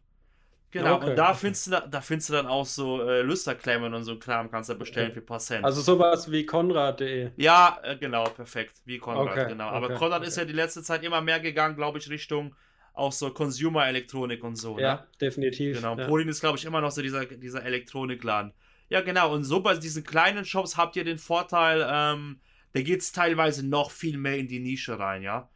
[0.73, 1.37] Genau, okay, und da, okay.
[1.41, 4.75] findest du, da findest du dann auch so äh, Lüsterklemmen und so Kram kannst du
[4.75, 5.15] bestellen okay.
[5.15, 5.63] für ein paar Cent.
[5.63, 7.29] Also sowas wie Konrad.de.
[7.35, 8.81] Ja, äh, genau, perfekt.
[8.85, 9.65] Wie Konrad, genau.
[9.65, 12.55] Aber Konrad ist ja die letzte Zeit immer mehr gegangen, glaube ich, Richtung
[12.93, 14.79] auch so Consumer-Elektronik und so.
[14.79, 15.07] Ja, ne?
[15.19, 15.77] definitiv.
[15.77, 15.97] Genau.
[15.97, 16.07] Ja.
[16.07, 18.53] Polin ist, glaube ich, immer noch so dieser, dieser Elektronikladen.
[18.89, 19.33] Ja, genau.
[19.33, 22.39] Und so bei diesen kleinen Shops habt ihr den Vorteil, ähm,
[22.73, 25.49] da geht es teilweise noch viel mehr in die Nische rein, ja.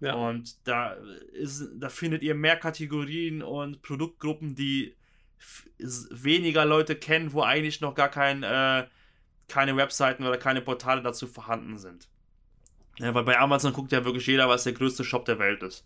[0.00, 0.14] ja.
[0.14, 0.96] Und da,
[1.32, 4.94] ist, da findet ihr mehr Kategorien und Produktgruppen, die
[5.78, 8.86] weniger Leute kennen, wo eigentlich noch gar kein, äh,
[9.48, 12.08] keine Webseiten oder keine Portale dazu vorhanden sind.
[12.98, 15.84] Ja, weil bei Amazon guckt ja wirklich jeder, was der größte Shop der Welt ist.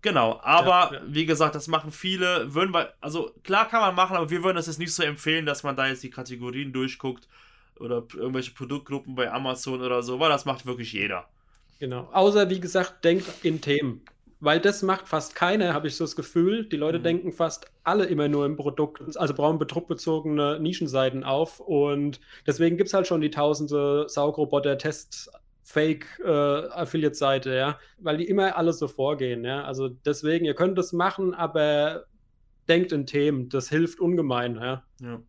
[0.00, 1.00] Genau, aber ja, ja.
[1.06, 4.56] wie gesagt, das machen viele, würden wir, also klar kann man machen, aber wir würden
[4.56, 7.26] es jetzt nicht so empfehlen, dass man da jetzt die Kategorien durchguckt
[7.80, 11.28] oder irgendwelche Produktgruppen bei Amazon oder so, weil das macht wirklich jeder.
[11.80, 14.02] Genau, außer wie gesagt, denkt in Themen.
[14.40, 16.64] Weil das macht fast keiner, habe ich so das Gefühl.
[16.64, 17.02] Die Leute mhm.
[17.02, 21.58] denken fast alle immer nur im Produkt, also brauchen produktbezogene Nischenseiten auf.
[21.58, 25.28] Und deswegen gibt es halt schon die tausende Saugroboter-Tests
[25.68, 29.64] Fake-Affiliate-Seite, äh, ja, weil die immer alles so vorgehen, ja.
[29.64, 32.06] Also deswegen, ihr könnt das machen, aber
[32.68, 34.82] denkt in Themen, das hilft ungemein, ja.
[35.02, 35.20] ja.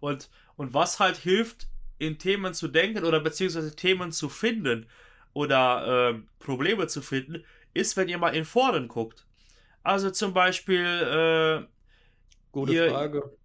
[0.00, 4.86] Und, und was halt hilft, in Themen zu denken oder beziehungsweise Themen zu finden
[5.34, 9.26] oder äh, Probleme zu finden, ist, wenn ihr mal in Foren guckt.
[9.82, 11.66] Also zum Beispiel, äh,
[12.50, 13.36] Gute ihr, Frage.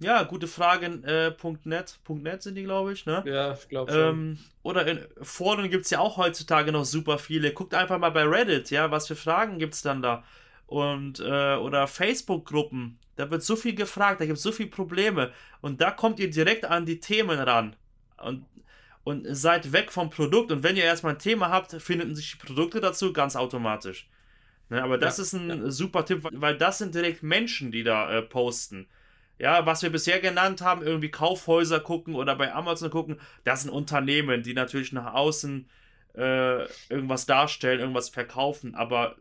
[0.00, 1.34] Ja, gute Fragen, äh,
[1.64, 3.24] .net, .net sind die, glaube ich, ne?
[3.26, 4.00] Ja, ich glaube schon.
[4.00, 7.52] Ähm, oder in Foren gibt es ja auch heutzutage noch super viele.
[7.52, 10.22] Guckt einfach mal bei Reddit, ja, was für Fragen gibt es dann da?
[10.66, 15.32] Und, äh, oder Facebook-Gruppen, da wird so viel gefragt, da gibt es so viele Probleme.
[15.60, 17.74] Und da kommt ihr direkt an die Themen ran.
[18.22, 18.44] Und,
[19.02, 20.52] und seid weg vom Produkt.
[20.52, 24.08] Und wenn ihr erstmal ein Thema habt, finden sich die Produkte dazu ganz automatisch.
[24.68, 25.70] Ne, aber das ja, ist ein ja.
[25.70, 28.86] super Tipp, weil das sind direkt Menschen, die da äh, posten.
[29.38, 33.70] Ja, was wir bisher genannt haben, irgendwie Kaufhäuser gucken oder bei Amazon gucken, das sind
[33.70, 35.68] Unternehmen, die natürlich nach außen
[36.14, 38.74] äh, irgendwas darstellen, irgendwas verkaufen.
[38.74, 39.16] Aber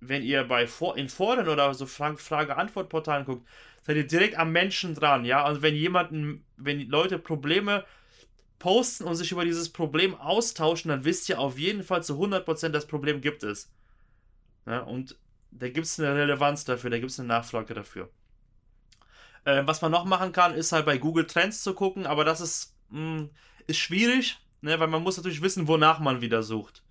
[0.00, 3.46] wenn ihr bei For in Foren oder so Frage-Antwort-Portalen guckt,
[3.82, 5.44] seid ihr direkt am Menschen dran, ja.
[5.44, 7.84] Also wenn jemanden, wenn Leute Probleme
[8.58, 12.68] posten und sich über dieses Problem austauschen, dann wisst ihr auf jeden Fall zu 100%,
[12.68, 13.72] das Problem gibt es.
[14.66, 15.18] Ja, und
[15.50, 18.10] da gibt es eine Relevanz dafür, da gibt es eine Nachfrage dafür.
[19.44, 22.40] Äh, was man noch machen kann, ist halt bei Google Trends zu gucken, aber das
[22.40, 23.30] ist, mh, mm,
[23.66, 26.82] ist schwierig, ne, weil man muss natürlich wissen, wonach man wieder sucht.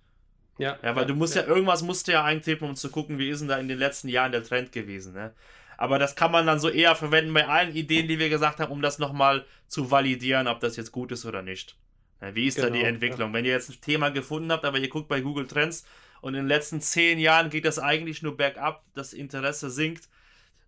[0.58, 1.42] Ja, ja weil ja, du musst ja.
[1.42, 3.78] ja, irgendwas musst du ja eintippen, um zu gucken, wie ist denn da in den
[3.78, 5.32] letzten Jahren der Trend gewesen, ne?
[5.78, 8.70] Aber das kann man dann so eher verwenden bei allen Ideen, die wir gesagt haben,
[8.70, 11.78] um das nochmal zu validieren, ob das jetzt gut ist oder nicht.
[12.20, 13.32] Ja, wie ist genau, da die genau, Entwicklung?
[13.32, 15.86] Wenn ihr jetzt ein Thema gefunden habt, aber ihr guckt bei Google Trends
[16.20, 20.10] und in den letzten zehn Jahren geht das eigentlich nur bergab, das Interesse sinkt,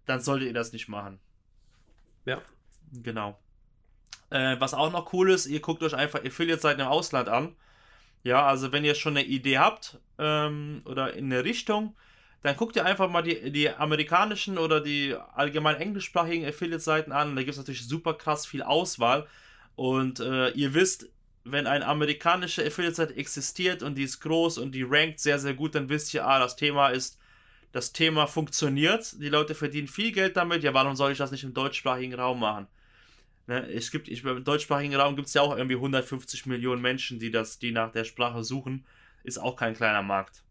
[0.07, 1.21] dann solltet ihr das nicht machen.
[2.25, 2.41] Ja.
[2.93, 3.39] Genau.
[4.31, 7.55] Äh, was auch noch cool ist, ihr guckt euch einfach Affiliate-Seiten im Ausland an.
[8.23, 11.95] Ja, also wenn ihr schon eine Idee habt ähm, oder in eine Richtung,
[12.43, 17.37] dann guckt ihr einfach mal die, die amerikanischen oder die allgemein englischsprachigen Affiliate-Seiten an.
[17.37, 19.27] Da gibt es natürlich super krass viel Auswahl.
[19.75, 21.09] Und äh, ihr wisst,
[21.45, 25.75] wenn eine amerikanische Affiliate-Seite existiert und die ist groß und die rankt sehr, sehr gut,
[25.75, 27.19] dann wisst ihr, ah, das Thema ist,
[27.73, 31.45] das Thema funktioniert, die Leute verdienen viel Geld damit, ja, warum soll ich das nicht
[31.45, 32.67] im deutschsprachigen Raum machen?
[33.47, 37.19] Ne, es gibt, ich, im deutschsprachigen Raum gibt es ja auch irgendwie 150 Millionen Menschen,
[37.19, 38.85] die das, die nach der Sprache suchen.
[39.25, 40.45] Ist auch kein kleiner Markt.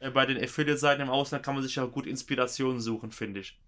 [0.00, 3.58] Äh, bei den Affiliate-Seiten im Ausland kann man sich ja gut Inspirationen suchen, finde ich.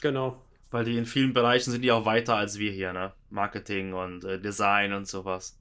[0.00, 0.42] Genau.
[0.70, 3.12] Weil die in vielen Bereichen sind die auch weiter als wir hier, ne?
[3.28, 5.59] Marketing und äh, Design und sowas.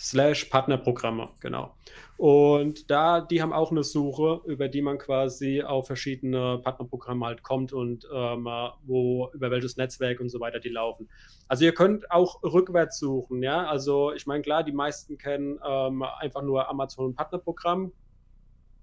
[0.00, 1.74] slash Partnerprogramme, genau.
[2.16, 7.42] Und da, die haben auch eine Suche, über die man quasi auf verschiedene Partnerprogramme halt
[7.42, 8.46] kommt und ähm,
[8.84, 11.08] wo, über welches Netzwerk und so weiter die laufen.
[11.48, 13.66] Also ihr könnt auch rückwärts suchen, ja.
[13.66, 17.92] Also ich meine, klar, die meisten kennen ähm, einfach nur Amazon Partnerprogramm,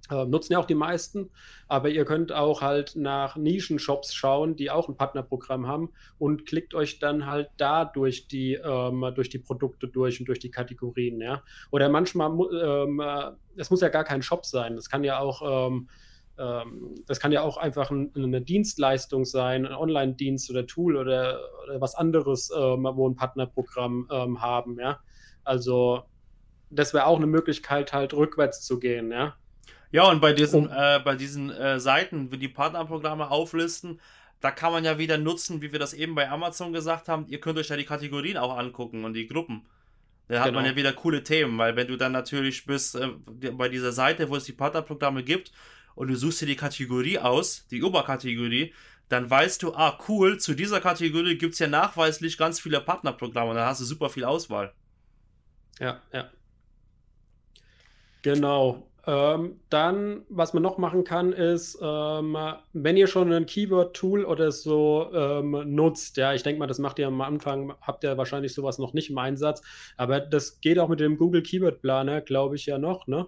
[0.10, 1.30] äh, nutzen ja auch die meisten,
[1.68, 6.74] aber ihr könnt auch halt nach Nischen-Shops schauen, die auch ein Partnerprogramm haben und klickt
[6.74, 11.20] euch dann halt da durch die, ähm, durch die Produkte durch und durch die Kategorien,
[11.22, 11.44] ja.
[11.72, 15.68] Oder manchmal, ähm, äh, es muss ja gar kein Shop sein, das kann ja auch,
[15.68, 15.90] ähm,
[16.38, 21.40] ähm, das kann ja auch einfach ein, eine Dienstleistung sein, ein Online-Dienst oder Tool oder,
[21.64, 24.08] oder was anderes, ähm, wo ein Partnerprogramm
[24.40, 25.00] haben, ja.
[25.44, 26.04] Also
[26.70, 29.36] das wäre auch eine Möglichkeit, halt rückwärts zu gehen, ja.
[29.92, 30.74] Ja, und bei diesen, oh.
[30.74, 34.00] äh, bei diesen äh, Seiten, wie die Partnerprogramme auflisten,
[34.42, 37.40] da kann man ja wieder nutzen, wie wir das eben bei Amazon gesagt haben, ihr
[37.40, 39.66] könnt euch ja die Kategorien auch angucken und die Gruppen.
[40.28, 40.60] Da hat genau.
[40.60, 43.08] man ja wieder coole Themen, weil wenn du dann natürlich bist äh,
[43.52, 45.52] bei dieser Seite, wo es die Partnerprogramme gibt
[45.96, 48.74] und du suchst dir die Kategorie aus, die Oberkategorie,
[49.10, 53.52] dann weißt du, ah cool, zu dieser Kategorie gibt es ja nachweislich ganz viele Partnerprogramme
[53.52, 54.74] und dann hast du super viel Auswahl.
[55.80, 56.30] Ja, ja.
[58.22, 58.90] Genau.
[59.10, 62.38] Ähm, dann, was man noch machen kann, ist, ähm,
[62.74, 67.00] wenn ihr schon ein Keyword-Tool oder so ähm, nutzt, ja, ich denke mal, das macht
[67.00, 69.62] ihr am Anfang, habt ihr wahrscheinlich sowas noch nicht im Einsatz,
[69.96, 73.28] aber das geht auch mit dem Google Keyword Planer, glaube ich ja noch, ne?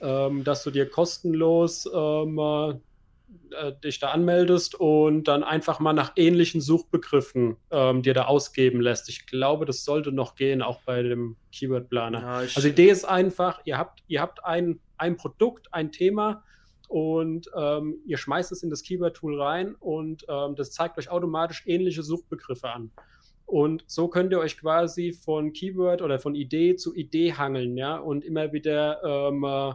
[0.00, 6.12] Ähm, dass du dir kostenlos ähm, äh, dich da anmeldest und dann einfach mal nach
[6.16, 9.08] ähnlichen Suchbegriffen ähm, dir da ausgeben lässt.
[9.08, 12.20] Ich glaube, das sollte noch gehen, auch bei dem Keyword Planer.
[12.20, 16.42] Ja, also die Idee ist einfach, ihr habt, ihr habt ein ein Produkt, ein Thema
[16.88, 21.62] und ähm, ihr schmeißt es in das Keyword-Tool rein und ähm, das zeigt euch automatisch
[21.66, 22.90] ähnliche Suchbegriffe an.
[23.46, 27.98] Und so könnt ihr euch quasi von Keyword oder von Idee zu Idee hangeln, ja,
[27.98, 29.74] und immer wieder ähm, äh,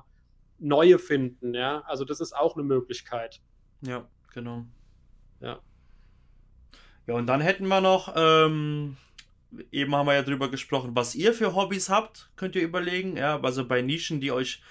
[0.58, 1.84] neue finden, ja.
[1.86, 3.42] Also das ist auch eine Möglichkeit.
[3.82, 4.66] Ja, genau.
[5.40, 5.60] Ja.
[7.06, 8.98] Ja, und dann hätten wir noch, ähm,
[9.72, 13.40] eben haben wir ja drüber gesprochen, was ihr für Hobbys habt, könnt ihr überlegen, ja,
[13.40, 14.64] also bei Nischen, die euch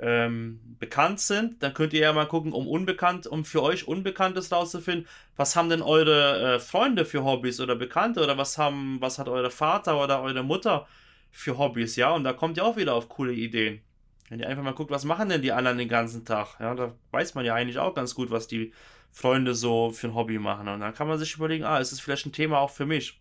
[0.00, 1.62] ähm, bekannt sind.
[1.62, 5.06] Dann könnt ihr ja mal gucken, um unbekannt, um für euch Unbekanntes rauszufinden,
[5.36, 9.28] was haben denn eure äh, Freunde für Hobbys oder Bekannte oder was haben, was hat
[9.28, 10.86] eure Vater oder eure Mutter
[11.30, 12.10] für Hobbys, ja?
[12.12, 13.80] Und da kommt ihr auch wieder auf coole Ideen.
[14.28, 16.58] Wenn ihr einfach mal guckt, was machen denn die anderen den ganzen Tag?
[16.58, 18.72] Ja, da weiß man ja eigentlich auch ganz gut, was die
[19.12, 20.68] Freunde so für ein Hobby machen.
[20.68, 23.20] Und dann kann man sich überlegen, ah, ist das vielleicht ein Thema auch für mich?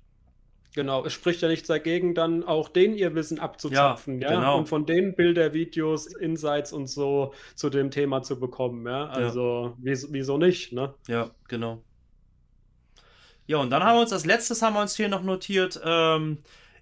[0.76, 4.36] Genau, es spricht ja nichts dagegen, dann auch den ihr Wissen abzuzapfen, ja, ja?
[4.36, 4.58] Genau.
[4.58, 9.68] und von den Bilder, Videos, Insights und so zu dem Thema zu bekommen, ja, also
[9.68, 9.74] ja.
[9.78, 10.94] Wieso, wieso nicht, ne?
[11.08, 11.82] Ja, genau.
[13.48, 16.40] Ja, und dann haben wir uns als letztes haben wir uns hier noch notiert, ähm,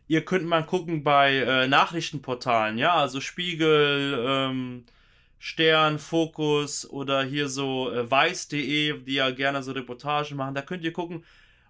[0.07, 4.85] Ihr könnt mal gucken bei äh, Nachrichtenportalen, ja, also Spiegel, ähm,
[5.39, 10.55] Stern, Fokus oder hier so äh, weiß.de, die ja gerne so Reportagen machen.
[10.55, 11.23] Da könnt ihr gucken,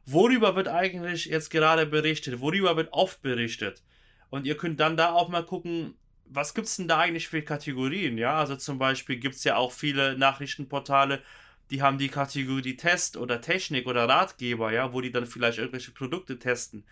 [0.05, 3.81] worüber wird eigentlich jetzt gerade berichtet, worüber wird oft berichtet.
[4.29, 7.41] Und ihr könnt dann da auch mal gucken, was gibt es denn da eigentlich für
[7.41, 8.17] Kategorien?
[8.17, 11.21] Ja, also zum Beispiel gibt es ja auch viele Nachrichtenportale,
[11.69, 15.91] die haben die Kategorie Test oder Technik oder Ratgeber, ja, wo die dann vielleicht irgendwelche
[15.91, 16.83] Produkte testen.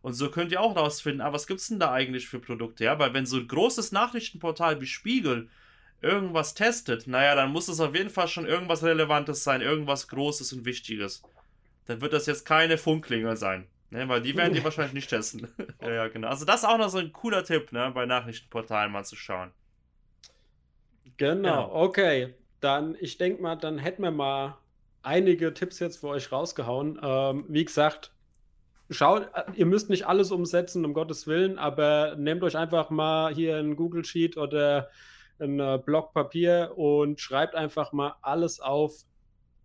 [0.00, 2.38] Und so könnt ihr auch rausfinden, aber ah, was gibt es denn da eigentlich für
[2.38, 2.98] Produkte, ja?
[2.98, 5.48] Weil wenn so ein großes Nachrichtenportal wie Spiegel
[6.00, 10.52] irgendwas testet, naja, dann muss es auf jeden Fall schon irgendwas Relevantes sein, irgendwas Großes
[10.52, 11.22] und Wichtiges.
[11.88, 13.66] Dann wird das jetzt keine Funklinge sein.
[13.90, 15.48] Ne, weil die werden die wahrscheinlich nicht testen.
[15.80, 16.28] ja, ja, genau.
[16.28, 19.50] Also das ist auch noch so ein cooler Tipp, ne, bei Nachrichtenportalen mal zu schauen.
[21.16, 21.74] Genau, genau.
[21.74, 22.34] okay.
[22.60, 24.58] Dann, ich denke mal, dann hätten wir mal
[25.02, 27.00] einige Tipps jetzt für euch rausgehauen.
[27.02, 28.12] Ähm, wie gesagt,
[28.90, 33.56] schaut, ihr müsst nicht alles umsetzen, um Gottes Willen, aber nehmt euch einfach mal hier
[33.56, 34.90] ein Google Sheet oder
[35.38, 39.04] ein äh, Block Papier und schreibt einfach mal alles auf,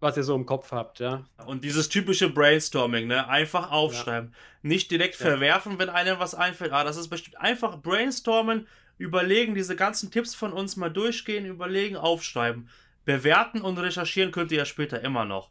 [0.04, 1.24] was ihr so im Kopf habt, ja.
[1.48, 3.28] Und dieses typische Brainstorming, ne?
[3.28, 4.32] Einfach aufschreiben.
[4.32, 4.38] Ja.
[4.62, 5.26] Nicht direkt ja.
[5.26, 6.74] verwerfen, wenn einem was einfällt.
[6.74, 11.96] Ah, das ist bestimmt einfach brainstormen, überlegen, diese ganzen Tipps von uns mal durchgehen, überlegen,
[11.96, 12.70] aufschreiben.
[13.06, 15.50] Bewerten und recherchieren könnt ihr ja später immer noch.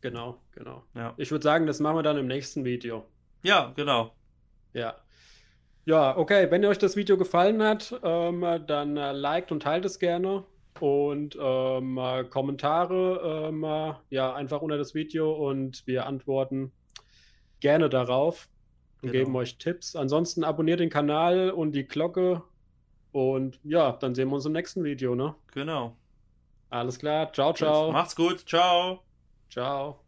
[0.00, 0.84] Genau, genau.
[0.94, 1.14] Ja.
[1.16, 3.06] Ich würde sagen, das machen wir dann im nächsten Video.
[3.42, 4.14] Ja, genau.
[4.72, 4.96] Ja.
[5.84, 6.50] Ja, okay.
[6.50, 10.44] Wenn euch das Video gefallen hat, ähm, dann äh, liked und teilt es gerne.
[10.80, 13.62] Und ähm, Kommentare ähm,
[14.10, 16.72] ja, einfach unter das Video und wir antworten
[17.60, 18.48] gerne darauf
[19.02, 19.24] und genau.
[19.24, 19.96] geben euch Tipps.
[19.96, 22.42] Ansonsten abonniert den Kanal und die Glocke.
[23.12, 25.34] Und ja, dann sehen wir uns im nächsten Video, ne?
[25.52, 25.96] Genau.
[26.70, 27.32] Alles klar.
[27.32, 27.92] Ciao, ciao.
[27.92, 28.48] Macht's gut.
[28.48, 29.02] Ciao.
[29.50, 30.01] Ciao.